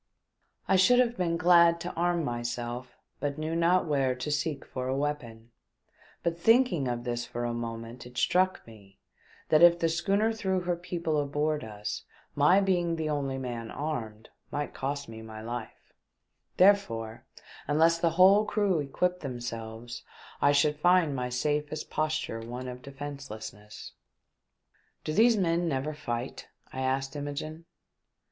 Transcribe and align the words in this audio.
I 0.67 0.77
should 0.77 0.97
have 0.97 1.15
been 1.15 1.37
glad 1.37 1.79
to 1.81 1.93
arm 1.93 2.23
myself, 2.23 2.97
but 3.19 3.37
knew 3.37 3.55
not 3.55 3.85
where 3.85 4.15
to 4.15 4.31
seek 4.31 4.65
for 4.65 4.87
a 4.87 4.97
weapon; 4.97 5.51
but 6.23 6.39
thinking 6.39 6.87
of 6.87 7.03
this 7.03 7.23
for 7.23 7.43
a 7.45 7.53
moment, 7.53 8.07
it 8.07 8.17
struck 8.17 8.65
me 8.65 8.97
that 9.49 9.61
if 9.61 9.77
the 9.77 9.87
schooner 9.89 10.33
threw 10.33 10.61
her 10.61 10.75
people 10.75 11.21
aboard 11.21 11.63
us, 11.63 12.01
my 12.33 12.59
being 12.59 12.95
the 12.95 13.11
only 13.11 13.37
man 13.37 13.69
armed 13.69 14.29
might 14.49 14.73
cost 14.73 15.07
me 15.07 15.21
my 15.21 15.39
life; 15.39 15.93
therefore, 16.57 17.27
unless 17.67 17.99
the 17.99 18.09
whole 18.17 18.43
crew 18.43 18.79
equipped 18.79 19.19
themselves 19.19 20.01
I 20.41 20.51
should 20.51 20.79
find 20.79 21.15
my 21.15 21.29
safest 21.29 21.91
posture 21.91 22.39
one 22.39 22.67
of 22.67 22.81
defencelessness. 22.81 23.91
360 25.03 25.03
THE 25.03 25.03
DEATH 25.03 25.03
SHIP." 25.03 25.03
Do 25.03 25.13
these 25.13 25.37
men 25.37 25.67
never 25.69 25.93
fight?" 25.93 26.47
I 26.73 26.79
asked 26.79 27.15
Imogene. 27.15 27.65